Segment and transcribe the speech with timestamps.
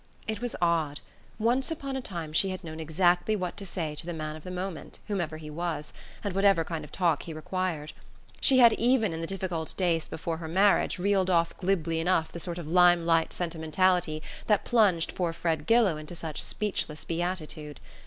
[0.27, 0.99] It was odd
[1.37, 4.43] once upon a time she had known exactly what to say to the man of
[4.43, 5.93] the moment, whoever he was,
[6.23, 7.93] and whatever kind of talk he required;
[8.39, 12.39] she had even, in the difficult days before her marriage, reeled off glibly enough the
[12.39, 17.79] sort of lime light sentimentality that plunged poor Fred Gillow into such speechless beatitude.